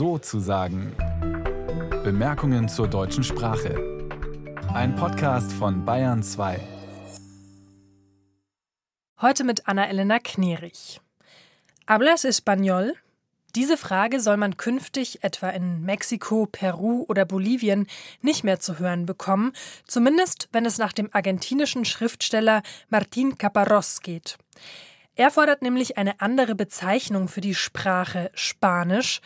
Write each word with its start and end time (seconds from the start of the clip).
so 0.00 0.16
zu 0.16 0.40
sagen. 0.40 0.96
Bemerkungen 2.02 2.70
zur 2.70 2.88
deutschen 2.88 3.22
Sprache. 3.22 4.08
Ein 4.72 4.94
Podcast 4.96 5.52
von 5.52 5.84
Bayern 5.84 6.22
2. 6.22 6.58
Heute 9.20 9.44
mit 9.44 9.68
Anna-Elena 9.68 10.18
Knerich. 10.18 11.02
¿Hablas 11.86 12.24
español? 12.24 12.94
Diese 13.54 13.76
Frage 13.76 14.20
soll 14.20 14.38
man 14.38 14.56
künftig 14.56 15.22
etwa 15.22 15.50
in 15.50 15.82
Mexiko, 15.82 16.48
Peru 16.50 17.04
oder 17.06 17.26
Bolivien 17.26 17.86
nicht 18.22 18.42
mehr 18.42 18.58
zu 18.58 18.78
hören 18.78 19.04
bekommen, 19.04 19.52
zumindest 19.86 20.48
wenn 20.50 20.64
es 20.64 20.78
nach 20.78 20.94
dem 20.94 21.10
argentinischen 21.12 21.84
Schriftsteller 21.84 22.62
Martín 22.90 23.36
Caparrós 23.36 24.00
geht. 24.00 24.38
Er 25.14 25.30
fordert 25.30 25.60
nämlich 25.60 25.98
eine 25.98 26.22
andere 26.22 26.54
Bezeichnung 26.54 27.28
für 27.28 27.42
die 27.42 27.54
Sprache 27.54 28.30
Spanisch. 28.32 29.20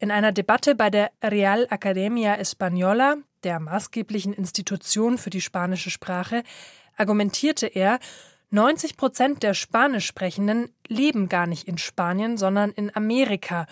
In 0.00 0.12
einer 0.12 0.30
Debatte 0.30 0.76
bei 0.76 0.90
der 0.90 1.10
Real 1.22 1.66
Academia 1.70 2.36
Española, 2.36 3.16
der 3.42 3.58
maßgeblichen 3.58 4.32
Institution 4.32 5.18
für 5.18 5.30
die 5.30 5.40
spanische 5.40 5.90
Sprache, 5.90 6.44
argumentierte 6.96 7.66
er, 7.66 7.98
90 8.50 8.96
Prozent 8.96 9.42
der 9.42 9.54
Spanischsprechenden 9.54 10.70
leben 10.86 11.28
gar 11.28 11.48
nicht 11.48 11.66
in 11.66 11.78
Spanien, 11.78 12.36
sondern 12.36 12.70
in 12.70 12.94
Amerika. 12.94 13.66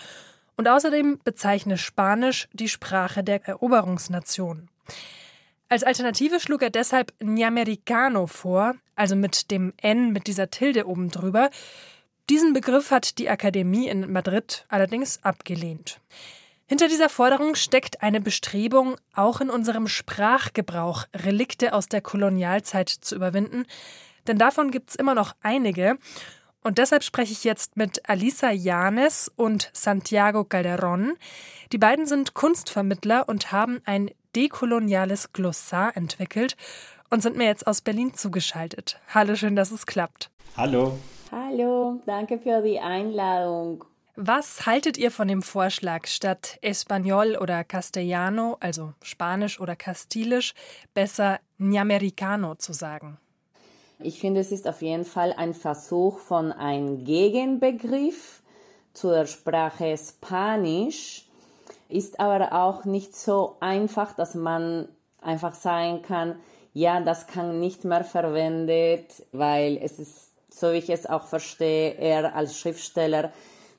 Und 0.56 0.68
außerdem 0.68 1.20
bezeichne 1.22 1.78
Spanisch 1.78 2.48
die 2.52 2.68
Sprache 2.68 3.22
der 3.22 3.46
Eroberungsnation. 3.46 4.68
Als 5.68 5.84
Alternative 5.84 6.40
schlug 6.40 6.62
er 6.62 6.70
deshalb 6.70 7.12
Niamericano 7.20 8.26
vor, 8.26 8.74
also 8.96 9.14
mit 9.14 9.50
dem 9.50 9.72
N 9.76 10.12
mit 10.12 10.26
dieser 10.26 10.50
Tilde 10.50 10.86
oben 10.88 11.10
drüber. 11.10 11.50
Diesen 12.28 12.52
Begriff 12.52 12.90
hat 12.90 13.18
die 13.18 13.30
Akademie 13.30 13.88
in 13.88 14.12
Madrid 14.12 14.64
allerdings 14.68 15.22
abgelehnt. 15.22 16.00
Hinter 16.66 16.88
dieser 16.88 17.08
Forderung 17.08 17.54
steckt 17.54 18.02
eine 18.02 18.20
Bestrebung, 18.20 18.96
auch 19.14 19.40
in 19.40 19.48
unserem 19.48 19.86
Sprachgebrauch 19.86 21.04
Relikte 21.14 21.72
aus 21.72 21.88
der 21.88 22.00
Kolonialzeit 22.00 22.88
zu 22.88 23.14
überwinden, 23.14 23.64
denn 24.26 24.38
davon 24.38 24.72
gibt 24.72 24.90
es 24.90 24.96
immer 24.96 25.14
noch 25.14 25.36
einige. 25.40 25.98
Und 26.64 26.78
deshalb 26.78 27.04
spreche 27.04 27.30
ich 27.30 27.44
jetzt 27.44 27.76
mit 27.76 28.08
Alisa 28.08 28.50
Janes 28.50 29.30
und 29.36 29.70
Santiago 29.72 30.40
Calderón. 30.40 31.12
Die 31.70 31.78
beiden 31.78 32.06
sind 32.06 32.34
Kunstvermittler 32.34 33.28
und 33.28 33.52
haben 33.52 33.80
ein 33.84 34.10
dekoloniales 34.34 35.32
Glossar 35.32 35.96
entwickelt 35.96 36.56
und 37.10 37.22
sind 37.22 37.36
mir 37.36 37.46
jetzt 37.46 37.66
aus 37.66 37.80
Berlin 37.80 38.14
zugeschaltet. 38.14 38.98
Hallo, 39.12 39.36
schön, 39.36 39.56
dass 39.56 39.70
es 39.70 39.86
klappt. 39.86 40.30
Hallo. 40.56 40.98
Hallo, 41.30 42.00
danke 42.06 42.38
für 42.38 42.62
die 42.62 42.78
Einladung. 42.78 43.84
Was 44.18 44.64
haltet 44.64 44.96
ihr 44.96 45.10
von 45.10 45.28
dem 45.28 45.42
Vorschlag, 45.42 46.06
statt 46.06 46.58
Español 46.62 47.36
oder 47.36 47.64
Castellano, 47.64 48.56
also 48.60 48.94
Spanisch 49.02 49.60
oder 49.60 49.76
Kastilisch, 49.76 50.54
besser 50.94 51.38
Niamericano 51.58 52.54
zu 52.54 52.72
sagen? 52.72 53.18
Ich 53.98 54.18
finde, 54.18 54.40
es 54.40 54.52
ist 54.52 54.66
auf 54.68 54.80
jeden 54.80 55.04
Fall 55.04 55.34
ein 55.36 55.52
Versuch 55.52 56.18
von 56.18 56.50
einem 56.52 57.04
Gegenbegriff 57.04 58.42
zur 58.94 59.26
Sprache 59.26 59.96
Spanisch, 59.98 61.26
ist 61.90 62.18
aber 62.18 62.52
auch 62.52 62.86
nicht 62.86 63.14
so 63.14 63.56
einfach, 63.60 64.14
dass 64.14 64.34
man 64.34 64.88
einfach 65.20 65.54
sagen 65.54 66.00
kann, 66.00 66.36
ja, 66.76 67.00
das 67.00 67.26
kann 67.26 67.58
nicht 67.58 67.86
mehr 67.86 68.04
verwendet, 68.04 69.24
weil 69.32 69.78
es 69.82 69.98
ist, 69.98 70.28
so 70.50 70.72
wie 70.72 70.76
ich 70.76 70.90
es 70.90 71.06
auch 71.06 71.22
verstehe, 71.22 71.94
er 71.94 72.36
als 72.36 72.58
Schriftsteller, 72.58 73.32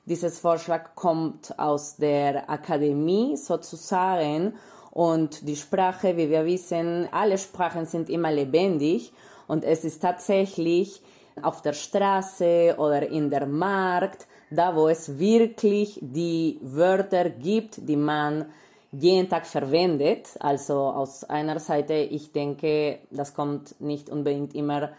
dieses 0.04 0.40
Vorschlag 0.40 0.96
kommt 0.96 1.56
aus 1.60 1.94
der 1.94 2.50
Akademie 2.50 3.36
sozusagen 3.36 4.54
und 4.90 5.46
die 5.46 5.54
Sprache, 5.54 6.16
wie 6.16 6.28
wir 6.28 6.44
wissen, 6.44 7.08
alle 7.12 7.38
Sprachen 7.38 7.86
sind 7.86 8.10
immer 8.10 8.32
lebendig 8.32 9.12
und 9.46 9.62
es 9.62 9.84
ist 9.84 10.02
tatsächlich 10.02 11.00
auf 11.40 11.62
der 11.62 11.74
Straße 11.74 12.74
oder 12.78 13.08
in 13.08 13.30
der 13.30 13.46
Markt, 13.46 14.26
da 14.50 14.74
wo 14.74 14.88
es 14.88 15.20
wirklich 15.20 16.00
die 16.02 16.58
Wörter 16.62 17.30
gibt, 17.30 17.88
die 17.88 17.96
man 17.96 18.46
jeden 18.92 19.28
Tag 19.28 19.46
verwendet. 19.46 20.28
Also 20.40 20.74
aus 20.78 21.24
einer 21.24 21.58
Seite, 21.58 21.94
ich 21.94 22.32
denke, 22.32 23.00
das 23.10 23.34
kommt 23.34 23.80
nicht 23.80 24.10
unbedingt 24.10 24.54
immer 24.54 24.90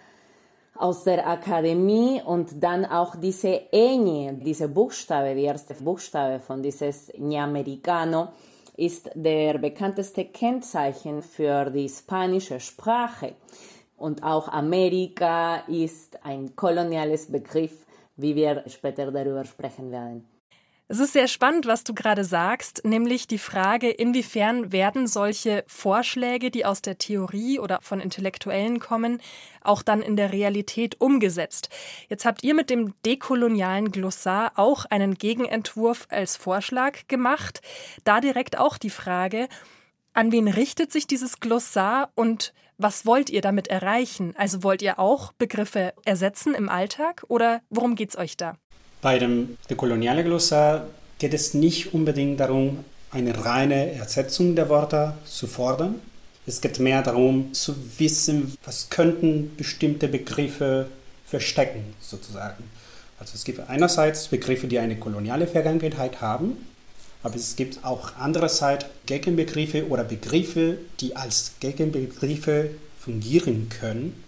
aus 0.76 1.04
der 1.04 1.28
Akademie 1.28 2.22
und 2.26 2.64
dann 2.64 2.86
auch 2.86 3.16
diese 3.16 3.62
Ñ, 3.74 4.40
diese 4.42 4.70
Buchstabe, 4.70 5.36
die 5.36 5.44
erste 5.44 5.74
Buchstabe 5.74 6.40
von 6.40 6.64
dieses 6.64 7.12
Ñamericano, 7.18 8.30
ist 8.78 9.12
der 9.14 9.58
bekannteste 9.58 10.26
Kennzeichen 10.26 11.22
für 11.22 11.70
die 11.70 11.90
spanische 11.90 12.62
Sprache. 12.62 13.36
Und 13.98 14.24
auch 14.24 14.48
Amerika 14.48 15.58
ist 15.68 16.24
ein 16.24 16.56
koloniales 16.56 17.30
Begriff, 17.30 17.86
wie 18.16 18.36
wir 18.36 18.64
später 18.68 19.12
darüber 19.12 19.44
sprechen 19.44 19.92
werden. 19.92 20.26
Es 20.92 20.98
ist 20.98 21.14
sehr 21.14 21.28
spannend, 21.28 21.68
was 21.68 21.84
du 21.84 21.94
gerade 21.94 22.24
sagst, 22.26 22.84
nämlich 22.84 23.28
die 23.28 23.38
Frage, 23.38 23.92
inwiefern 23.92 24.72
werden 24.72 25.06
solche 25.06 25.64
Vorschläge, 25.68 26.50
die 26.50 26.66
aus 26.66 26.82
der 26.82 26.98
Theorie 26.98 27.60
oder 27.60 27.78
von 27.84 28.00
Intellektuellen 28.00 28.80
kommen, 28.80 29.22
auch 29.62 29.84
dann 29.84 30.02
in 30.02 30.16
der 30.16 30.34
Realität 30.34 31.00
umgesetzt. 31.00 31.70
Jetzt 32.08 32.26
habt 32.26 32.44
ihr 32.44 32.56
mit 32.56 32.72
dem 32.72 32.96
dekolonialen 33.06 33.92
Glossar 33.92 34.54
auch 34.56 34.86
einen 34.86 35.14
Gegenentwurf 35.14 36.08
als 36.10 36.38
Vorschlag 36.38 37.08
gemacht. 37.08 37.62
Da 38.04 38.20
direkt 38.20 38.58
auch 38.58 38.80
die 38.80 38.90
Frage, 38.90 39.48
an 40.14 40.32
wen 40.32 40.48
richtet 40.48 40.92
sich 40.92 41.06
dieses 41.06 41.40
Glossar 41.40 42.10
und 42.16 42.52
was 42.80 43.06
wollt 43.06 43.30
ihr 43.30 43.42
damit 43.42 43.68
erreichen? 43.68 44.34
Also 44.36 44.64
wollt 44.64 44.82
ihr 44.82 44.98
auch 44.98 45.34
Begriffe 45.34 45.94
ersetzen 46.04 46.56
im 46.56 46.68
Alltag 46.68 47.26
oder 47.28 47.62
worum 47.70 47.94
geht 47.94 48.10
es 48.10 48.18
euch 48.18 48.38
da? 48.38 48.58
Bei 49.02 49.18
dem 49.18 49.58
dekolonialen 49.70 50.26
Glossar 50.26 50.88
geht 51.20 51.34
es 51.34 51.54
nicht 51.54 51.94
unbedingt 51.94 52.40
darum, 52.40 52.84
eine 53.12 53.46
reine 53.46 53.94
Ersetzung 53.94 54.56
der 54.56 54.70
Wörter 54.70 55.18
zu 55.26 55.48
fordern. 55.48 55.96
Es 56.46 56.60
geht 56.60 56.80
mehr 56.80 57.02
darum 57.02 57.54
zu 57.54 57.76
wissen, 57.98 58.58
was 58.66 58.90
könnten 58.90 59.56
bestimmte 59.56 60.08
Begriffe 60.08 60.88
verstecken, 61.26 61.94
sozusagen. 62.02 62.64
Also 63.20 63.34
es 63.36 63.44
gibt 63.44 63.70
einerseits 63.70 64.28
Begriffe, 64.28 64.68
die 64.68 64.80
eine 64.80 64.98
koloniale 64.98 65.48
Vergangenheit 65.48 66.22
haben, 66.22 66.58
aber 67.24 67.36
es 67.36 67.56
gibt 67.56 67.84
auch 67.84 68.16
andererseits 68.18 68.86
Gegenbegriffe 69.06 69.88
oder 69.88 70.04
Begriffe, 70.04 70.78
die 71.00 71.16
als 71.16 71.54
Gegenbegriffe 71.60 72.72
fungieren 73.00 73.70
können, 73.70 74.24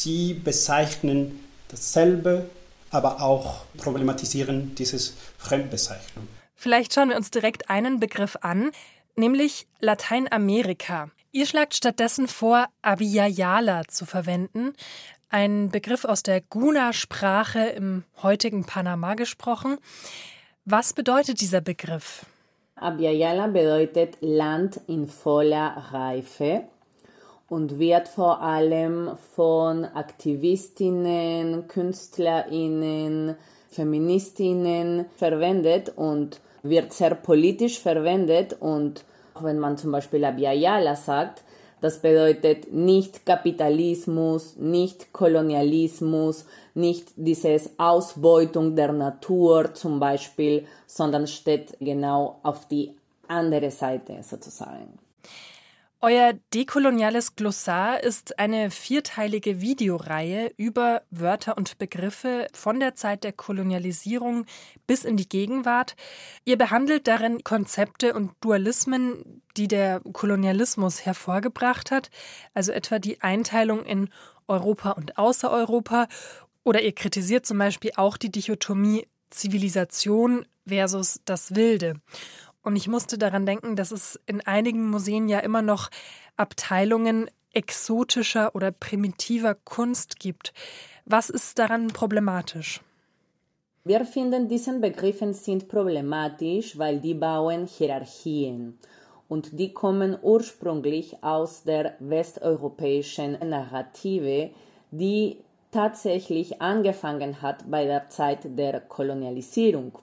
die 0.00 0.34
bezeichnen 0.34 1.40
dasselbe, 1.68 2.48
aber 2.90 3.22
auch 3.22 3.64
problematisieren 3.76 4.74
dieses 4.74 5.14
Fremdbezeichnung. 5.38 6.28
Vielleicht 6.54 6.94
schauen 6.94 7.10
wir 7.10 7.16
uns 7.16 7.30
direkt 7.30 7.70
einen 7.70 8.00
Begriff 8.00 8.36
an, 8.40 8.70
nämlich 9.16 9.66
Lateinamerika. 9.80 11.10
Ihr 11.30 11.46
schlagt 11.46 11.74
stattdessen 11.74 12.26
vor, 12.26 12.66
Abiyayala 12.82 13.86
zu 13.86 14.06
verwenden, 14.06 14.72
ein 15.28 15.68
Begriff 15.70 16.04
aus 16.04 16.22
der 16.22 16.40
Guna-Sprache 16.40 17.60
im 17.60 18.04
heutigen 18.22 18.64
Panama 18.64 19.14
gesprochen. 19.14 19.76
Was 20.64 20.94
bedeutet 20.94 21.40
dieser 21.40 21.60
Begriff? 21.60 22.24
Abiyala 22.76 23.48
bedeutet 23.48 24.16
Land 24.20 24.80
in 24.86 25.06
voller 25.06 25.90
Reife 25.92 26.62
und 27.48 27.78
wird 27.78 28.08
vor 28.08 28.42
allem 28.42 29.10
von 29.34 29.84
Aktivistinnen, 29.84 31.66
Künstlerinnen, 31.68 33.36
Feministinnen 33.70 35.06
verwendet 35.16 35.92
und 35.96 36.40
wird 36.62 36.92
sehr 36.92 37.14
politisch 37.14 37.78
verwendet 37.78 38.56
und 38.60 39.04
wenn 39.40 39.58
man 39.58 39.78
zum 39.78 39.92
Beispiel 39.92 40.24
Abiyala 40.24 40.96
sagt, 40.96 41.42
das 41.80 42.00
bedeutet 42.00 42.72
nicht 42.72 43.24
Kapitalismus, 43.24 44.56
nicht 44.56 45.12
Kolonialismus, 45.12 46.44
nicht 46.74 47.12
dieses 47.14 47.70
Ausbeutung 47.78 48.74
der 48.74 48.92
Natur 48.92 49.74
zum 49.74 50.00
Beispiel, 50.00 50.66
sondern 50.86 51.28
steht 51.28 51.76
genau 51.78 52.40
auf 52.42 52.66
die 52.66 52.96
andere 53.28 53.70
Seite 53.70 54.22
sozusagen. 54.22 54.98
Euer 56.00 56.34
dekoloniales 56.54 57.34
Glossar 57.34 58.04
ist 58.04 58.38
eine 58.38 58.70
vierteilige 58.70 59.60
Videoreihe 59.60 60.52
über 60.56 61.02
Wörter 61.10 61.56
und 61.56 61.76
Begriffe 61.78 62.46
von 62.52 62.78
der 62.78 62.94
Zeit 62.94 63.24
der 63.24 63.32
Kolonialisierung 63.32 64.46
bis 64.86 65.02
in 65.02 65.16
die 65.16 65.28
Gegenwart. 65.28 65.96
Ihr 66.44 66.56
behandelt 66.56 67.08
darin 67.08 67.42
Konzepte 67.42 68.14
und 68.14 68.30
Dualismen, 68.40 69.42
die 69.56 69.66
der 69.66 69.98
Kolonialismus 70.12 71.04
hervorgebracht 71.04 71.90
hat, 71.90 72.10
also 72.54 72.70
etwa 72.70 73.00
die 73.00 73.20
Einteilung 73.20 73.84
in 73.84 74.08
Europa 74.46 74.92
und 74.92 75.18
Außereuropa. 75.18 76.06
Oder 76.62 76.80
ihr 76.80 76.92
kritisiert 76.92 77.44
zum 77.44 77.58
Beispiel 77.58 77.90
auch 77.96 78.16
die 78.16 78.30
Dichotomie 78.30 79.04
Zivilisation 79.30 80.46
versus 80.64 81.20
das 81.24 81.56
Wilde. 81.56 81.94
Und 82.62 82.76
ich 82.76 82.88
musste 82.88 83.18
daran 83.18 83.46
denken, 83.46 83.76
dass 83.76 83.90
es 83.90 84.20
in 84.26 84.40
einigen 84.46 84.88
Museen 84.88 85.28
ja 85.28 85.38
immer 85.40 85.62
noch 85.62 85.90
Abteilungen 86.36 87.30
exotischer 87.52 88.54
oder 88.54 88.70
primitiver 88.70 89.54
Kunst 89.54 90.20
gibt. 90.20 90.52
Was 91.04 91.30
ist 91.30 91.58
daran 91.58 91.88
problematisch? 91.88 92.80
Wir 93.84 94.04
finden, 94.04 94.48
diesen 94.48 94.80
Begriffen 94.80 95.32
sind 95.32 95.68
problematisch, 95.68 96.76
weil 96.76 97.00
die 97.00 97.14
bauen 97.14 97.66
Hierarchien 97.66 98.78
und 99.28 99.58
die 99.58 99.72
kommen 99.72 100.18
ursprünglich 100.20 101.22
aus 101.22 101.62
der 101.62 101.94
westeuropäischen 102.00 103.38
Narrative, 103.48 104.50
die 104.90 105.38
tatsächlich 105.70 106.60
angefangen 106.62 107.42
hat 107.42 107.70
bei 107.70 107.84
der 107.84 108.08
Zeit 108.08 108.40
der 108.58 108.80
Kolonialisierung. 108.80 109.98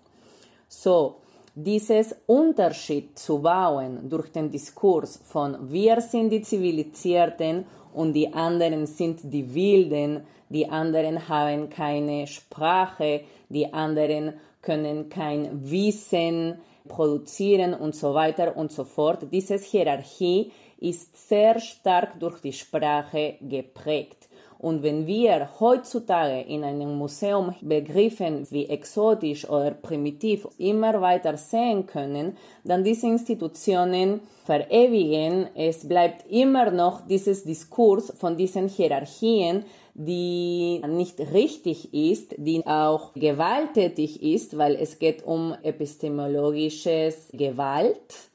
So, 0.68 1.18
dieses 1.56 2.14
Unterschied 2.28 3.18
zu 3.18 3.40
bauen 3.40 4.10
durch 4.10 4.30
den 4.30 4.52
Diskurs 4.52 5.22
von 5.24 5.72
wir 5.72 6.02
sind 6.02 6.30
die 6.30 6.42
Zivilisierten 6.42 7.66
und 7.94 8.12
die 8.12 8.32
anderen 8.34 8.86
sind 8.86 9.22
die 9.24 9.54
Wilden, 9.56 10.28
die 10.50 10.68
anderen 10.70 11.30
haben 11.30 11.70
keine 11.70 12.28
Sprache, 12.28 13.22
die 13.48 13.74
anderen 13.74 14.34
können 14.62 15.08
kein 15.08 15.50
Wissen 15.72 16.60
produzieren 16.90 17.74
und 17.74 17.96
so 17.96 18.14
weiter 18.14 18.58
und 18.58 18.74
so 18.74 18.84
fort. 18.84 19.26
Diese 19.32 19.58
Hierarchie 19.58 20.52
ist 20.78 21.30
sehr 21.30 21.58
stark 21.60 22.20
durch 22.20 22.42
die 22.42 22.54
Sprache 22.54 23.36
geprägt. 23.40 24.25
Und 24.58 24.84
wenn 24.84 25.06
wir 25.06 25.50
heutzutage 25.60 26.42
in 26.42 26.64
einem 26.64 26.98
Museum 26.98 27.54
Begriffen 27.62 28.48
wie 28.52 28.68
exotisch 28.68 29.48
oder 29.50 29.72
primitiv 29.72 30.48
immer 30.58 31.02
weiter 31.02 31.38
sehen 31.38 31.86
können, 31.86 32.38
dann 32.64 32.84
diese 32.84 33.08
Institutionen 33.08 34.22
verewigen, 34.46 35.48
es 35.56 35.88
bleibt 35.88 36.30
immer 36.32 36.72
noch 36.72 37.02
dieses 37.06 37.44
Diskurs 37.44 38.14
von 38.18 38.38
diesen 38.38 38.68
Hierarchien, 38.68 39.66
die 39.94 40.82
nicht 40.88 41.20
richtig 41.20 41.94
ist, 41.94 42.36
die 42.38 42.66
auch 42.66 43.14
gewalttätig 43.14 44.22
ist, 44.22 44.58
weil 44.58 44.76
es 44.76 45.00
geht 45.00 45.26
um 45.26 45.56
epistemologisches 45.64 47.30
Gewalt. 47.32 48.30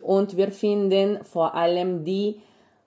Und 0.00 0.36
wir 0.36 0.50
finden 0.52 1.22
vor 1.24 1.54
allem 1.54 2.04
die 2.04 2.40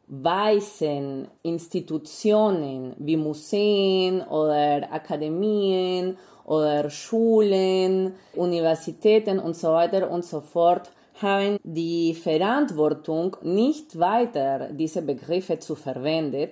weißen 0.09 1.27
Institutionen 1.43 2.95
wie 2.97 3.15
Museen 3.15 4.21
oder 4.21 4.91
Akademien 4.91 6.17
oder 6.45 6.89
Schulen, 6.89 8.15
Universitäten 8.35 9.39
und 9.39 9.55
so 9.55 9.69
weiter 9.69 10.09
und 10.09 10.25
so 10.25 10.41
fort 10.41 10.89
haben 11.21 11.57
die 11.63 12.13
Verantwortung, 12.13 13.37
nicht 13.43 13.99
weiter 13.99 14.69
diese 14.71 15.01
Begriffe 15.01 15.59
zu 15.59 15.75
verwenden. 15.75 16.49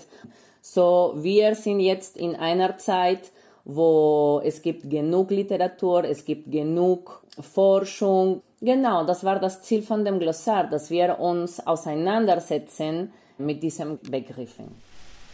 So, 0.61 1.13
wir 1.15 1.55
sind 1.55 1.79
jetzt 1.79 2.17
in 2.17 2.35
einer 2.35 2.77
Zeit, 2.77 3.31
wo 3.65 4.41
es 4.43 4.61
gibt 4.61 4.89
genug 4.89 5.31
Literatur, 5.31 6.03
es 6.03 6.25
gibt 6.25 6.51
genug 6.51 7.23
Forschung. 7.39 8.41
Genau, 8.61 9.03
das 9.05 9.23
war 9.23 9.39
das 9.39 9.61
Ziel 9.61 9.81
von 9.81 10.03
dem 10.05 10.19
Glossar, 10.19 10.65
dass 10.69 10.89
wir 10.89 11.19
uns 11.19 11.65
auseinandersetzen 11.65 13.13
mit 13.37 13.61
diesen 13.61 13.99
Begriffen. 14.01 14.67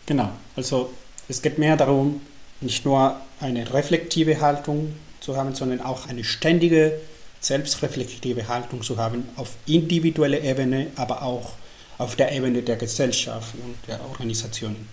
Genau, 0.05 0.29
also 0.55 0.91
es 1.27 1.41
geht 1.41 1.57
mehr 1.57 1.77
darum, 1.77 2.21
nicht 2.61 2.85
nur 2.85 3.19
eine 3.39 3.73
reflektive 3.73 4.39
Haltung 4.39 4.95
zu 5.19 5.35
haben, 5.37 5.55
sondern 5.55 5.81
auch 5.81 6.07
eine 6.07 6.23
ständige, 6.23 6.99
selbstreflektive 7.39 8.47
Haltung 8.47 8.81
zu 8.81 8.97
haben 8.97 9.27
auf 9.35 9.55
individueller 9.65 10.41
Ebene, 10.41 10.87
aber 10.95 11.23
auch 11.23 11.53
auf 11.97 12.15
der 12.15 12.31
Ebene 12.31 12.61
der 12.61 12.75
Gesellschaft 12.75 13.53
und 13.55 13.75
der 13.87 14.01
Organisationen. 14.09 14.87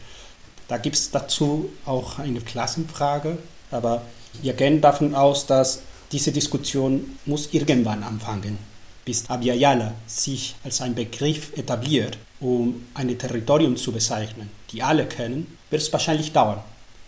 Da 0.69 0.79
gibt 0.79 0.97
es 0.97 1.11
dazu 1.11 1.71
auch 1.85 2.19
eine 2.19 2.41
Klassenfrage, 2.41 3.39
aber 3.71 4.03
wir 4.43 4.53
gehen 4.53 4.81
davon 4.81 5.15
aus, 5.15 5.47
dass 5.47 5.83
diese 6.13 6.33
Diskussion 6.33 7.19
muss 7.25 7.53
irgendwann 7.53 8.03
anfangen 8.03 8.70
bis 9.05 9.29
Abiyala 9.29 9.95
sich 10.07 10.55
als 10.65 10.81
ein 10.81 10.95
Begriff 10.95 11.57
etabliert, 11.57 12.19
um 12.41 12.87
ein 12.95 13.19
Territorium 13.19 13.77
zu 13.77 13.93
bezeichnen, 13.93 14.51
die 14.71 14.83
alle 14.83 15.07
kennen, 15.07 15.59
wird 15.71 15.83
es 15.83 15.93
wahrscheinlich 15.93 16.33
dauern. 16.33 16.61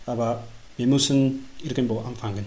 Aber 0.05 0.43
wir 0.77 0.87
müssen 0.87 1.45
irgendwo 1.63 1.99
anfangen. 1.99 2.45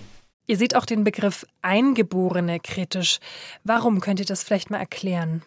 Ihr 0.49 0.57
seht 0.57 0.77
auch 0.77 0.85
den 0.85 1.03
Begriff 1.03 1.45
Eingeborene 1.63 2.61
kritisch. 2.61 3.19
Warum 3.65 4.01
könnt 4.01 4.21
ihr 4.21 4.27
das 4.27 4.45
vielleicht 4.45 4.71
mal 4.71 4.79
erklären? 4.79 5.43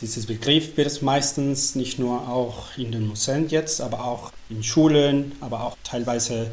Dieses 0.00 0.26
Begriff 0.26 0.76
wird 0.76 1.02
meistens 1.02 1.74
nicht 1.74 1.98
nur 1.98 2.28
auch 2.28 2.76
in 2.76 2.92
den 2.92 3.08
Museen 3.08 3.48
jetzt, 3.48 3.80
aber 3.80 4.04
auch 4.04 4.32
in 4.48 4.62
Schulen, 4.62 5.32
aber 5.40 5.64
auch 5.64 5.76
teilweise 5.82 6.50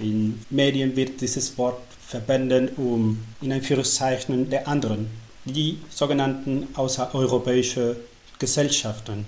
in 0.00 0.44
Medien 0.50 0.96
wird 0.96 1.20
dieses 1.20 1.56
Wort 1.58 1.80
verwendet, 2.00 2.76
um 2.78 3.22
in 3.40 3.52
Anführungszeichen 3.52 4.50
der 4.50 4.66
anderen 4.66 5.08
die 5.44 5.78
sogenannten 5.90 6.68
außereuropäische 6.74 7.96
Gesellschaften 8.38 9.26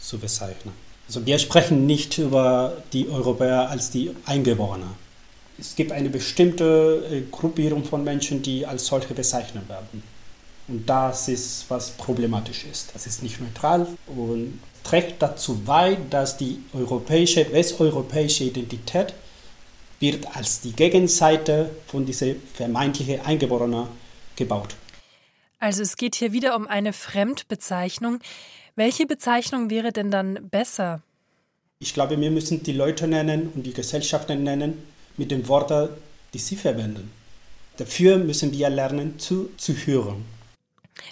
zu 0.00 0.18
bezeichnen. 0.18 0.72
Also 1.06 1.24
wir 1.26 1.38
sprechen 1.38 1.86
nicht 1.86 2.18
über 2.18 2.76
die 2.92 3.08
Europäer 3.08 3.68
als 3.68 3.90
die 3.90 4.10
Eingeborenen. 4.24 4.90
Es 5.58 5.76
gibt 5.76 5.92
eine 5.92 6.08
bestimmte 6.08 7.04
äh, 7.10 7.20
Gruppierung 7.30 7.84
von 7.84 8.02
Menschen, 8.02 8.42
die 8.42 8.66
als 8.66 8.86
solche 8.86 9.14
bezeichnet 9.14 9.68
werden. 9.68 10.02
Und 10.68 10.88
das 10.88 11.28
ist, 11.28 11.66
was 11.68 11.90
problematisch 11.90 12.64
ist. 12.70 12.94
Das 12.94 13.06
ist 13.06 13.22
nicht 13.22 13.40
neutral 13.40 13.86
und 14.06 14.58
trägt 14.84 15.20
dazu 15.20 15.60
bei, 15.64 15.98
dass 16.08 16.36
die 16.36 16.58
europäische, 16.72 17.52
westeuropäische 17.52 18.44
Identität 18.44 19.12
wird 20.00 20.34
als 20.34 20.60
die 20.60 20.72
Gegenseite 20.72 21.70
von 21.86 22.04
dieser 22.06 22.34
vermeintlichen 22.54 23.20
Eingeborenen 23.20 23.86
gebaut. 24.34 24.74
Also 25.62 25.82
es 25.82 25.96
geht 25.96 26.16
hier 26.16 26.32
wieder 26.32 26.56
um 26.56 26.66
eine 26.66 26.92
Fremdbezeichnung. 26.92 28.18
Welche 28.74 29.06
Bezeichnung 29.06 29.70
wäre 29.70 29.92
denn 29.92 30.10
dann 30.10 30.48
besser? 30.50 31.02
Ich 31.78 31.94
glaube, 31.94 32.20
wir 32.20 32.32
müssen 32.32 32.64
die 32.64 32.72
Leute 32.72 33.06
nennen 33.06 33.52
und 33.54 33.62
die 33.62 33.72
Gesellschaften 33.72 34.42
nennen 34.42 34.82
mit 35.16 35.30
den 35.30 35.46
Worten, 35.46 35.90
die 36.34 36.40
sie 36.40 36.56
verwenden. 36.56 37.12
Dafür 37.76 38.18
müssen 38.18 38.50
wir 38.50 38.70
lernen 38.70 39.20
zu, 39.20 39.50
zu 39.56 39.74
hören. 39.74 40.24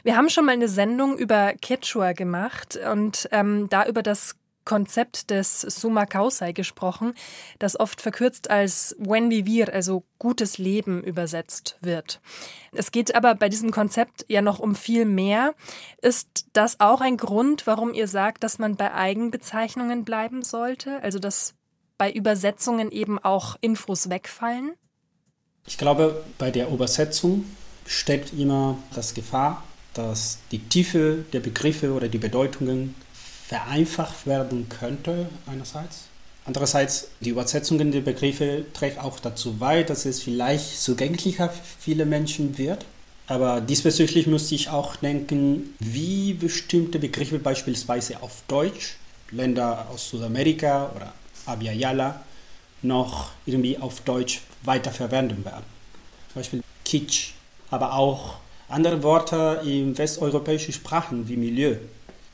Wir 0.03 0.17
haben 0.17 0.29
schon 0.29 0.47
mal 0.47 0.53
eine 0.53 0.69
Sendung 0.69 1.17
über 1.17 1.53
Quechua 1.63 2.13
gemacht 2.13 2.77
und 2.93 3.29
ähm, 3.31 3.69
da 3.71 3.87
über 3.87 4.03
das 4.03 4.35
Konzept 4.65 5.31
des 5.31 5.61
Summa 5.63 6.07
Causai 6.07 6.53
gesprochen, 6.53 7.15
das 7.59 7.79
oft 7.79 8.01
verkürzt 8.01 8.51
als 8.51 8.95
Buen 8.99 9.31
Vivir, 9.31 9.73
also 9.73 10.05
gutes 10.19 10.59
Leben 10.59 11.03
übersetzt 11.03 11.77
wird. 11.81 12.21
Es 12.73 12.93
geht 12.93 13.15
aber 13.15 13.35
bei 13.35 13.49
diesem 13.49 13.71
Konzept 13.71 14.27
ja 14.29 14.43
noch 14.43 14.59
um 14.59 14.75
viel 14.75 15.05
mehr. 15.05 15.55
Ist 16.03 16.47
das 16.53 16.79
auch 16.81 17.01
ein 17.01 17.17
Grund, 17.17 17.67
warum 17.67 17.95
ihr 17.95 18.07
sagt, 18.07 18.45
dass 18.45 18.59
man 18.59 18.77
bei 18.77 18.93
Eigenbezeichnungen 18.93 20.05
bleiben 20.05 20.43
sollte? 20.43 21.03
Also 21.03 21.19
dass 21.19 21.55
bei 21.99 22.11
Übersetzungen 22.11 22.91
eben 22.91 23.19
auch 23.19 23.57
Infos 23.61 24.09
wegfallen? 24.09 24.73
Ich 25.67 25.79
glaube, 25.79 26.25
bei 26.39 26.51
der 26.51 26.69
Übersetzung 26.69 27.45
steckt 27.87 28.33
immer 28.33 28.79
das 28.95 29.15
Gefahr, 29.15 29.63
dass 29.95 30.39
die 30.51 30.61
Tiefe 30.61 31.25
der 31.33 31.41
Begriffe 31.41 31.93
oder 31.93 32.09
die 32.09 32.19
Bedeutungen 32.19 32.95
vereinfacht 33.51 34.29
werden 34.29 34.69
könnte, 34.69 35.29
einerseits. 35.45 36.05
Andererseits, 36.45 37.09
die 37.19 37.31
Übersetzung 37.31 37.79
der 37.79 38.01
Begriffe 38.01 38.65
trägt 38.73 39.01
auch 39.01 39.19
dazu 39.19 39.55
bei, 39.55 39.83
dass 39.83 40.05
es 40.05 40.23
vielleicht 40.23 40.81
zugänglicher 40.81 41.49
für 41.49 41.81
viele 41.81 42.07
Menschen 42.07 42.59
wird. 42.59 42.85
Aber 43.27 43.61
diesbezüglich 43.61 44.29
müsste 44.29 44.55
ich 44.55 44.69
auch 44.69 44.95
denken, 44.95 45.75
wie 45.81 46.35
bestimmte 46.35 47.01
Begriffe 47.01 47.41
beispielsweise 47.41 48.23
auf 48.23 48.45
Deutsch, 48.47 48.99
Länder 49.33 49.89
aus 49.93 50.11
Südamerika 50.11 50.93
oder 50.95 51.13
Abiyala, 51.45 52.21
noch 52.83 53.31
irgendwie 53.47 53.79
auf 53.79 54.01
Deutsch 54.03 54.43
weiterverwenden 54.63 55.45
werden. 55.45 55.65
Zum 56.33 56.41
Beispiel 56.41 56.63
Kitsch, 56.85 57.33
aber 57.69 57.95
auch 57.95 58.37
andere 58.69 59.03
Worte 59.03 59.61
in 59.65 59.99
westeuropäischen 59.99 60.73
Sprachen 60.73 61.29
wie 61.29 61.37
Milieu 61.37 61.75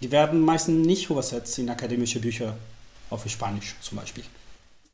die 0.00 0.10
werden 0.10 0.40
meistens 0.40 0.86
nicht 0.86 1.10
übersetzt 1.10 1.58
in 1.58 1.68
akademische 1.70 2.20
Bücher 2.20 2.56
auf 3.10 3.28
Spanisch 3.28 3.74
zum 3.80 3.98
Beispiel. 3.98 4.24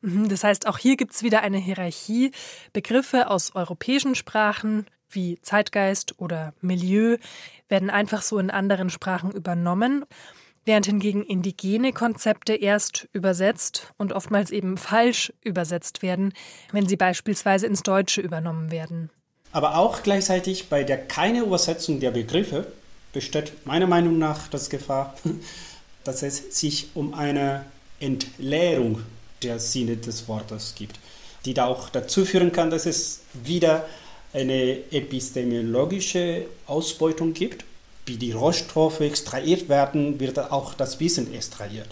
Mhm, 0.02 0.28
das 0.28 0.44
heißt, 0.44 0.66
auch 0.66 0.78
hier 0.78 0.96
gibt 0.96 1.14
es 1.14 1.22
wieder 1.22 1.42
eine 1.42 1.58
Hierarchie. 1.58 2.32
Begriffe 2.72 3.30
aus 3.30 3.54
europäischen 3.54 4.14
Sprachen 4.14 4.86
wie 5.10 5.38
Zeitgeist 5.42 6.18
oder 6.18 6.54
Milieu 6.60 7.18
werden 7.68 7.90
einfach 7.90 8.22
so 8.22 8.38
in 8.38 8.50
anderen 8.50 8.90
Sprachen 8.90 9.30
übernommen, 9.30 10.04
während 10.64 10.86
hingegen 10.86 11.22
indigene 11.22 11.92
Konzepte 11.92 12.54
erst 12.54 13.08
übersetzt 13.12 13.92
und 13.98 14.12
oftmals 14.12 14.50
eben 14.50 14.76
falsch 14.76 15.32
übersetzt 15.42 16.02
werden, 16.02 16.32
wenn 16.70 16.86
sie 16.86 16.96
beispielsweise 16.96 17.66
ins 17.66 17.82
Deutsche 17.82 18.20
übernommen 18.20 18.70
werden. 18.70 19.10
Aber 19.52 19.76
auch 19.76 20.02
gleichzeitig 20.02 20.68
bei 20.68 20.82
der 20.82 20.98
keine 20.98 21.40
Übersetzung 21.40 22.00
der 22.00 22.10
Begriffe 22.10 22.72
besteht 23.12 23.66
meiner 23.66 23.86
Meinung 23.86 24.18
nach 24.18 24.48
das 24.48 24.70
Gefahr, 24.70 25.14
dass 26.04 26.22
es 26.22 26.58
sich 26.58 26.88
um 26.94 27.14
eine 27.14 27.64
Entleerung 28.00 29.02
der 29.42 29.58
Sinne 29.58 29.96
des 29.96 30.28
Wortes 30.28 30.74
gibt, 30.76 30.98
die 31.44 31.54
da 31.54 31.66
auch 31.66 31.88
dazu 31.88 32.24
führen 32.24 32.52
kann, 32.52 32.70
dass 32.70 32.86
es 32.86 33.20
wieder 33.32 33.86
eine 34.32 34.78
epistemologische 34.90 36.46
Ausbeutung 36.66 37.34
gibt. 37.34 37.64
Wie 38.06 38.16
die 38.16 38.32
Rohstoffe 38.32 39.00
extrahiert 39.00 39.68
werden, 39.68 40.18
wird 40.18 40.38
auch 40.38 40.74
das 40.74 40.98
Wissen 40.98 41.32
extrahiert. 41.32 41.88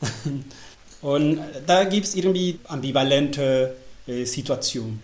Und 1.00 1.40
da 1.66 1.84
gibt 1.84 2.06
es 2.06 2.14
irgendwie 2.14 2.58
ambivalente 2.64 3.74
äh, 4.06 4.24
Situationen. 4.24 5.02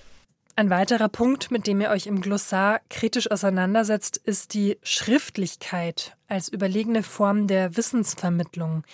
Ein 0.57 0.71
weiterer 0.71 1.09
Punkt, 1.09 1.51
mit 1.51 1.67
dem 1.67 1.81
ihr 1.81 1.91
euch 1.91 2.07
im 2.07 2.21
Glossar 2.21 2.81
kritisch 2.89 3.29
auseinandersetzt, 3.29 4.19
ist 4.19 4.55
die 4.55 4.79
Schriftlichkeit 4.85 6.17
als 6.29 6.49
überlegene 6.49 7.03
Form 7.03 7.49
der 7.49 7.77
Wissensvermittlung. 7.77 8.85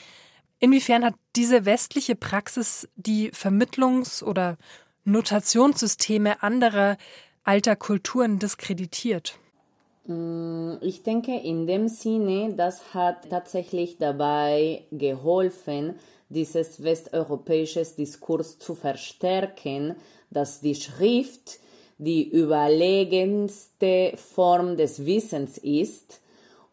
Inwiefern 0.59 1.05
hat 1.05 1.15
diese 1.37 1.67
westliche 1.67 2.17
Praxis 2.17 2.89
die 2.97 3.31
Vermittlungs- 3.33 4.23
oder 4.25 4.57
Notationssysteme 5.05 6.43
anderer 6.43 6.97
alter 7.45 7.77
Kulturen 7.77 8.39
diskreditiert? 8.39 9.39
Mm, 10.07 10.77
ich 10.81 11.03
denke 11.03 11.39
in 11.39 11.67
dem 11.67 11.89
Sinne, 11.89 12.55
das 12.57 12.95
hat 12.95 13.29
tatsächlich 13.29 13.99
dabei 13.99 14.85
geholfen, 14.93 15.97
dieses 16.31 16.83
westeuropäische 16.83 17.85
Diskurs 17.85 18.59
zu 18.59 18.75
verstärken, 18.75 19.97
dass 20.31 20.61
die 20.61 20.75
Schrift 20.75 21.59
die 21.99 22.29
überlegenste 22.29 24.13
Form 24.17 24.77
des 24.77 25.05
Wissens 25.05 25.59
ist 25.59 26.21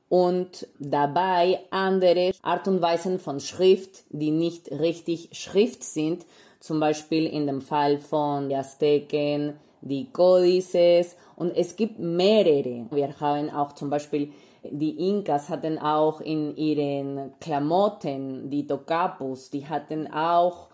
und 0.09 0.67
dabei 0.79 1.59
andere 1.69 2.31
Art 2.41 2.67
und 2.67 2.81
Weisen 2.81 3.19
von 3.19 3.41
Schrift, 3.41 4.03
die 4.09 4.31
nicht 4.31 4.71
richtig 4.71 5.29
Schrift 5.33 5.83
sind, 5.83 6.25
zum 6.61 6.79
Beispiel 6.79 7.25
in 7.25 7.45
dem 7.45 7.61
Fall 7.61 7.97
von 7.97 8.51
Azteken, 8.53 9.53
die 9.81 10.09
Codices 10.11 11.17
und 11.35 11.55
es 11.55 11.75
gibt 11.75 11.99
mehrere. 11.99 12.87
Wir 12.89 13.19
haben 13.19 13.49
auch 13.49 13.73
zum 13.73 13.89
Beispiel 13.89 14.31
die 14.63 15.09
Inkas 15.09 15.49
hatten 15.49 15.77
auch 15.77 16.19
in 16.21 16.55
ihren 16.55 17.33
Klamotten, 17.39 18.49
die 18.49 18.65
Tocapus, 18.65 19.49
die 19.49 19.67
hatten 19.67 20.11
auch 20.11 20.67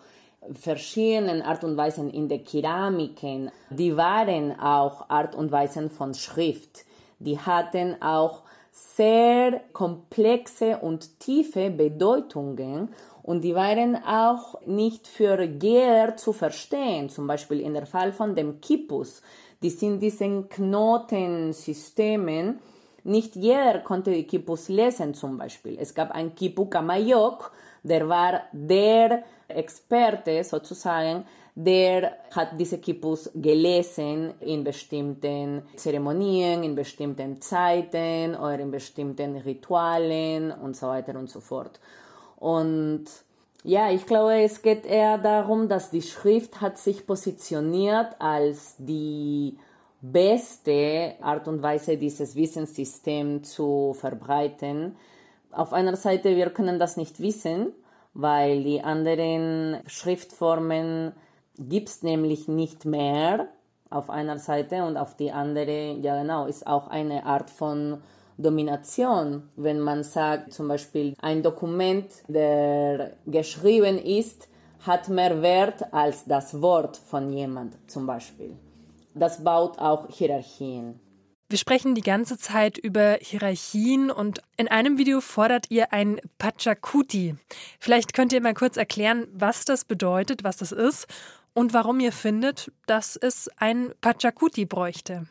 verschiedene 0.52 1.46
Art 1.46 1.64
und 1.64 1.78
Weisen 1.78 2.10
in 2.10 2.28
der 2.28 2.40
Keramiken. 2.40 3.52
Die 3.70 3.96
waren 3.96 4.60
auch 4.60 5.10
Art 5.10 5.36
und 5.36 5.52
Weisen 5.52 5.90
von 5.90 6.14
Schrift. 6.14 6.86
Die 7.20 7.40
hatten 7.40 8.02
auch 8.02 8.42
sehr 8.72 9.62
komplexe 9.72 10.78
und 10.78 11.20
tiefe 11.20 11.70
Bedeutungen 11.70 12.90
und 13.22 13.44
die 13.44 13.56
waren 13.56 13.96
auch 14.04 14.60
nicht 14.66 15.08
für 15.08 15.42
jeder 15.42 16.18
zu 16.18 16.34
verstehen. 16.34 17.10
Zum 17.10 17.28
Beispiel 17.28 17.62
in 17.62 17.74
der 17.74 17.86
Fall 17.86 18.12
von 18.12 18.36
dem 18.36 18.60
Kippus. 18.60 19.22
Die 19.62 19.70
sind 19.70 20.00
diesen 20.00 20.50
Knotensystemen. 20.50 22.60
Nicht 23.06 23.36
jeder 23.36 23.80
konnte 23.80 24.12
die 24.12 24.28
Kippus 24.28 24.68
lesen 24.68 25.14
zum 25.14 25.38
Beispiel. 25.38 25.78
Es 25.80 25.94
gab 25.94 26.12
ein 26.12 26.36
Kipu 26.36 26.66
Kamayok, 26.66 27.52
der 27.84 28.08
war 28.08 28.42
der 28.52 29.24
Experte 29.48 30.44
sozusagen, 30.44 31.26
der 31.56 32.18
hat 32.32 32.60
diese 32.60 32.80
Kippus 32.80 33.30
gelesen 33.36 34.34
in 34.40 34.64
bestimmten 34.64 35.62
Zeremonien, 35.76 36.64
in 36.64 36.74
bestimmten 36.74 37.40
Zeiten 37.42 38.36
oder 38.36 38.60
in 38.60 38.72
bestimmten 38.72 39.38
Ritualen 39.38 40.52
und 40.52 40.76
so 40.76 40.88
weiter 40.88 41.18
und 41.18 41.30
so 41.30 41.42
fort. 41.42 41.80
Und 42.38 43.06
ja, 43.64 43.92
ich 43.92 44.06
glaube, 44.06 44.42
es 44.42 44.62
geht 44.62 44.86
eher 44.86 45.18
darum, 45.18 45.70
dass 45.70 45.92
die 45.92 46.02
Schrift 46.02 46.60
hat 46.60 46.78
sich 46.78 47.06
positioniert 47.06 48.16
als 48.20 48.76
die 48.78 49.58
beste 50.02 51.14
Art 51.22 51.48
und 51.48 51.62
Weise, 51.62 51.98
dieses 51.98 52.36
Wissenssystem 52.36 53.44
zu 53.44 53.96
verbreiten. 53.98 54.98
Auf 55.54 55.72
einer 55.72 55.96
Seite, 55.96 56.36
wir 56.36 56.50
können 56.50 56.80
das 56.80 56.98
nicht 56.98 57.20
wissen, 57.20 57.74
weil 58.14 58.64
die 58.64 58.82
anderen 58.82 59.78
Schriftformen 59.88 61.14
gibt 61.58 61.90
es 61.90 62.04
nämlich 62.04 62.48
nicht 62.48 62.86
mehr 62.86 63.48
auf 63.90 64.10
einer 64.10 64.40
Seite 64.40 64.84
und 64.84 64.98
auf 64.98 65.16
die 65.16 65.32
andere, 65.32 65.94
ja 66.02 66.20
genau, 66.22 66.48
ist 66.48 66.66
auch 66.66 66.88
eine 66.88 67.26
Art 67.26 67.52
von 67.52 68.02
Domination, 68.38 69.44
wenn 69.56 69.80
man 69.80 70.04
sagt 70.04 70.54
zum 70.54 70.68
Beispiel, 70.68 71.16
ein 71.22 71.44
Dokument, 71.44 72.08
der 72.28 73.12
geschrieben 73.28 74.00
ist, 74.00 74.48
hat 74.80 75.08
mehr 75.10 75.42
Wert 75.44 75.94
als 75.94 76.26
das 76.26 76.62
Wort 76.62 76.98
von 76.98 77.32
jemand 77.32 77.78
zum 77.88 78.08
Beispiel. 78.08 78.58
Das 79.14 79.44
baut 79.44 79.78
auch 79.78 80.08
Hierarchien. 80.10 81.00
Wir 81.54 81.60
sprechen 81.60 81.94
die 81.94 82.02
ganze 82.02 82.40
Zeit 82.40 82.80
über 82.80 83.20
Hierarchien 83.22 84.10
und 84.10 84.42
in 84.58 84.68
einem 84.68 84.98
Video 84.98 85.22
fordert 85.22 85.70
ihr 85.70 85.94
ein 85.94 86.20
Pachacuti. 86.40 87.36
Vielleicht 87.80 88.16
könnt 88.16 88.34
ihr 88.34 88.42
mal 88.42 88.56
kurz 88.56 88.76
erklären, 88.76 89.28
was 89.32 89.64
das 89.64 89.86
bedeutet, 89.86 90.44
was 90.44 90.58
das 90.58 90.72
ist 90.72 91.06
und 91.54 91.76
warum 91.76 92.00
ihr 92.00 92.12
findet, 92.12 92.72
dass 92.88 93.18
es 93.18 93.52
ein 93.58 93.94
Pachacuti 94.02 94.66
bräuchte. 94.66 95.28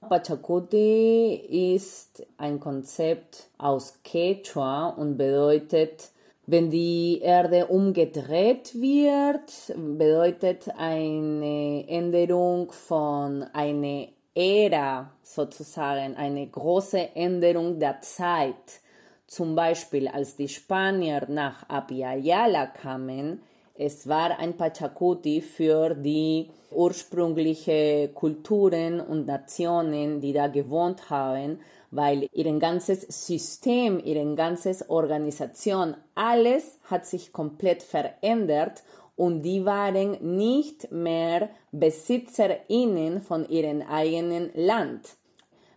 Pachacuti 0.00 1.76
ist 1.76 2.26
ein 2.36 2.58
Konzept 2.58 3.48
aus 3.56 4.00
Quechua 4.02 4.88
und 4.88 5.18
bedeutet, 5.18 6.10
wenn 6.46 6.70
die 6.70 7.20
Erde 7.22 7.68
umgedreht 7.68 8.74
wird, 8.74 9.72
bedeutet 9.76 10.68
eine 10.76 11.84
Änderung 11.86 12.72
von 12.72 13.44
einer 13.52 14.08
Ära 14.34 15.10
sozusagen, 15.22 16.16
eine 16.16 16.46
große 16.46 17.16
Änderung 17.16 17.78
der 17.78 18.00
Zeit. 18.00 18.80
Zum 19.26 19.54
Beispiel, 19.54 20.08
als 20.08 20.36
die 20.36 20.48
Spanier 20.48 21.26
nach 21.28 21.68
Apiayala 21.68 22.66
kamen, 22.66 23.42
es 23.74 24.06
war 24.06 24.38
ein 24.38 24.56
Pachacuti 24.56 25.40
für 25.40 25.94
die 25.94 26.50
ursprünglichen 26.70 28.14
Kulturen 28.14 29.00
und 29.00 29.26
Nationen, 29.26 30.20
die 30.20 30.32
da 30.32 30.48
gewohnt 30.48 31.10
haben, 31.10 31.58
weil 31.90 32.28
ihr 32.32 32.58
ganzes 32.58 33.02
System, 33.08 34.00
ihre 34.04 34.34
ganze 34.36 34.88
Organisation, 34.88 35.96
alles 36.14 36.78
hat 36.84 37.06
sich 37.06 37.32
komplett 37.32 37.82
verändert 37.82 38.82
und 39.20 39.42
die 39.42 39.66
waren 39.66 40.16
nicht 40.38 40.90
mehr 40.90 41.50
BesitzerInnen 41.72 43.20
von 43.20 43.46
ihrem 43.50 43.82
eigenen 43.82 44.50
Land. 44.54 45.10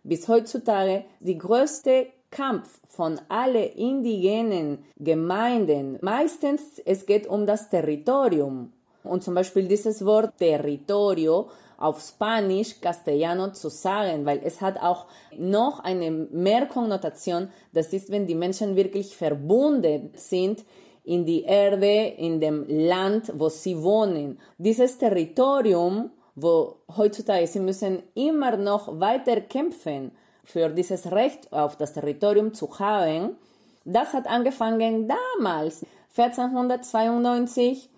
Bis 0.02 0.30
heutzutage 0.30 1.04
die 1.20 1.38
größte 1.38 2.08
Kampf 2.32 2.80
von 2.88 3.20
allen 3.28 3.74
indigenen 3.74 4.86
Gemeinden, 4.98 5.98
meistens 6.00 6.80
es 6.86 7.06
geht 7.06 7.28
um 7.28 7.46
das 7.46 7.70
Territorium. 7.70 8.72
Und 9.04 9.26
zum 9.26 9.36
Beispiel 9.36 9.68
dieses 9.68 10.06
Wort 10.06 10.38
Territorio 10.38 11.50
auf 11.78 12.00
Spanisch, 12.00 12.80
Castellano 12.80 13.52
zu 13.52 13.68
sagen, 13.68 14.26
weil 14.26 14.40
es 14.46 14.62
hat 14.62 14.82
auch 14.82 15.08
noch 15.38 15.82
eine 15.82 16.12
Mehrkonnotation, 16.12 17.50
das 17.74 17.92
ist, 17.92 18.10
wenn 18.10 18.26
die 18.26 18.36
Menschen 18.36 18.78
wirklich 18.78 19.18
verbunden 19.18 20.12
sind 20.16 20.64
in 21.04 21.26
die 21.26 21.44
Erde, 21.44 22.14
in 22.18 22.40
dem 22.40 22.66
Land, 22.68 23.32
wo 23.36 23.50
sie 23.50 23.82
wohnen. 23.82 24.40
Dieses 24.58 24.98
Territorium, 24.98 26.12
wo 26.36 26.78
heutzutage 26.96 27.48
sie 27.48 27.60
müssen 27.60 28.04
immer 28.16 28.58
noch 28.58 29.00
weiter 29.00 29.42
kämpfen, 29.42 30.12
für 30.46 30.70
dieses 30.70 31.12
Recht 31.12 31.52
auf 31.54 31.78
das 31.78 31.94
Territorium 31.94 32.54
zu 32.54 32.80
haben, 32.80 33.38
das 33.86 34.14
hat 34.14 34.28
angefangen 34.28 35.08
damals, 35.08 35.86
1492, 36.16 37.90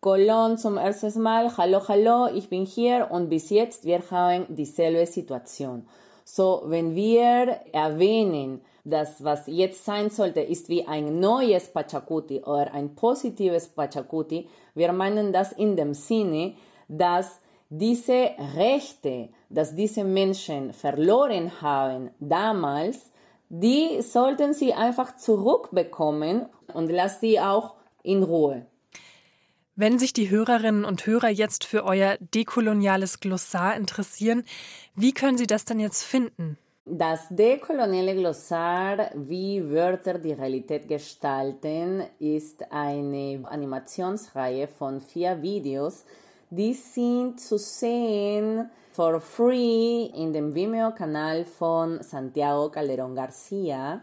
Colón 0.00 0.56
zum 0.56 0.76
ersten 0.76 1.20
Mal, 1.20 1.56
hallo, 1.56 1.80
hallo, 1.88 2.28
ich 2.32 2.48
bin 2.48 2.64
hier 2.64 3.08
und 3.10 3.28
bis 3.28 3.50
jetzt 3.50 3.84
wir 3.84 4.00
haben 4.10 4.46
dieselbe 4.48 5.04
Situation. 5.06 5.86
So, 6.24 6.62
wenn 6.66 6.94
wir 6.94 7.60
erwähnen, 7.72 8.60
dass 8.90 9.22
was 9.22 9.46
jetzt 9.46 9.84
sein 9.84 10.10
sollte, 10.10 10.40
ist 10.40 10.68
wie 10.68 10.86
ein 10.86 11.20
neues 11.20 11.68
Pachacuti 11.68 12.40
oder 12.40 12.72
ein 12.72 12.94
positives 12.94 13.68
Pachacuti, 13.68 14.48
wir 14.74 14.92
meinen 14.92 15.32
das 15.32 15.52
in 15.52 15.76
dem 15.76 15.94
Sinne, 15.94 16.54
dass 16.88 17.40
diese 17.70 18.30
Rechte, 18.56 19.28
dass 19.50 19.74
diese 19.74 20.04
Menschen 20.04 20.72
verloren 20.72 21.60
haben 21.60 22.10
damals, 22.18 23.10
die 23.50 24.00
sollten 24.02 24.52
sie 24.54 24.72
einfach 24.74 25.16
zurückbekommen 25.16 26.46
und 26.72 26.90
lass 26.90 27.20
die 27.20 27.40
auch 27.40 27.74
in 28.02 28.22
Ruhe. 28.22 28.66
Wenn 29.76 29.98
sich 29.98 30.12
die 30.12 30.28
Hörerinnen 30.28 30.84
und 30.84 31.06
Hörer 31.06 31.28
jetzt 31.28 31.64
für 31.64 31.84
euer 31.84 32.16
dekoloniales 32.18 33.20
Glossar 33.20 33.76
interessieren, 33.76 34.44
wie 34.94 35.12
können 35.12 35.38
sie 35.38 35.46
das 35.46 35.64
denn 35.64 35.78
jetzt 35.78 36.02
finden? 36.02 36.58
Das 36.90 37.26
dekoloniale 37.28 38.14
Glossar, 38.14 39.10
wie 39.14 39.70
Wörter 39.70 40.18
die 40.18 40.32
Realität 40.32 40.88
gestalten, 40.88 42.02
ist 42.18 42.64
eine 42.72 43.42
Animationsreihe 43.44 44.66
von 44.68 45.02
vier 45.02 45.42
Videos, 45.42 46.06
die 46.48 46.72
sind 46.72 47.40
zu 47.40 47.58
sehen 47.58 48.70
for 48.92 49.20
free 49.20 50.06
in 50.14 50.32
dem 50.32 50.54
Vimeo-Kanal 50.54 51.44
von 51.44 52.02
Santiago 52.02 52.70
Calderón 52.72 53.14
Garcia 53.14 54.00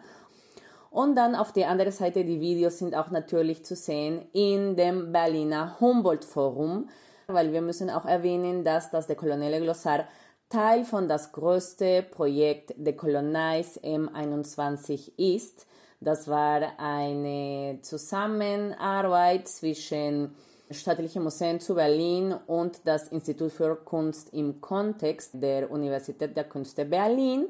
und 0.92 1.15
dann 1.15 1.34
auf 1.34 1.54
der 1.54 1.70
anderen 1.70 1.92
Seite 1.92 2.24
die 2.24 2.39
Videos 2.39 2.77
sind 2.77 2.94
auch 2.94 3.10
natürlich 3.10 3.65
zu 3.65 3.75
sehen 3.75 4.27
in 4.32 4.75
dem 4.75 5.12
Berliner 5.12 5.80
Humboldt 5.80 6.24
Forum, 6.24 6.88
weil 7.25 7.51
wir 7.51 7.62
müssen 7.62 7.89
auch 7.89 8.06
erwähnen, 8.06 8.63
dass 8.63 8.92
das 8.92 9.08
dekoloniale 9.08 9.60
Glossar 9.60 10.06
Teil 10.50 10.86
von 10.86 11.08
das 11.08 11.32
größte 11.32 12.04
Projekt 12.04 12.74
Decolonize 12.78 13.80
M21 13.82 15.12
ist. 15.18 15.66
Das 16.00 16.28
war 16.28 16.80
eine 16.80 17.80
Zusammenarbeit 17.82 19.48
zwischen 19.48 20.36
Staatliche 20.70 21.20
Museen 21.20 21.60
zu 21.60 21.75
Berlin 21.75 22.34
und 22.48 22.82
das 22.86 23.10
Institut 23.10 23.52
für 23.52 23.75
Kunst 23.75 24.34
im 24.34 24.62
Kontext 24.62 25.32
der 25.34 25.70
Universität 25.70 26.36
der 26.36 26.44
Künste 26.44 26.86
Berlin 26.86 27.48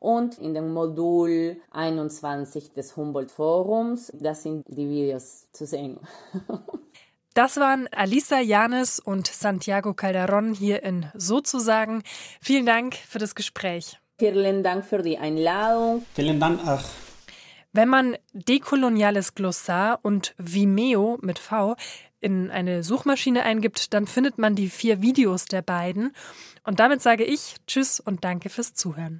und 0.00 0.38
in 0.38 0.54
dem 0.54 0.72
Modul 0.72 1.60
21 1.70 2.72
des 2.72 2.96
Humboldt 2.96 3.30
Forums. 3.30 4.12
Das 4.18 4.42
sind 4.42 4.64
die 4.68 4.88
Videos 4.88 5.46
zu 5.52 5.66
sehen. 5.66 5.98
Das 7.34 7.56
waren 7.56 7.88
Alisa 7.92 8.40
Janes 8.40 8.98
und 8.98 9.26
Santiago 9.28 9.94
Calderon 9.94 10.54
hier 10.54 10.82
in 10.82 11.06
Sozusagen. 11.14 12.02
Vielen 12.40 12.66
Dank 12.66 12.94
für 12.94 13.18
das 13.18 13.34
Gespräch. 13.34 13.98
Vielen 14.18 14.62
Dank 14.64 14.84
für 14.84 15.02
die 15.02 15.18
Einladung. 15.18 16.04
Vielen 16.14 16.40
Dank 16.40 16.66
auch. 16.66 16.82
Wenn 17.72 17.88
man 17.88 18.16
dekoloniales 18.32 19.34
Glossar 19.34 20.00
und 20.02 20.34
Vimeo 20.38 21.18
mit 21.20 21.38
V 21.38 21.76
in 22.20 22.50
eine 22.50 22.82
Suchmaschine 22.82 23.44
eingibt, 23.44 23.94
dann 23.94 24.06
findet 24.06 24.38
man 24.38 24.56
die 24.56 24.68
vier 24.68 25.02
Videos 25.02 25.44
der 25.44 25.62
beiden. 25.62 26.14
Und 26.64 26.80
damit 26.80 27.02
sage 27.02 27.24
ich 27.24 27.56
Tschüss 27.66 28.00
und 28.00 28.24
danke 28.24 28.48
fürs 28.48 28.74
Zuhören. 28.74 29.16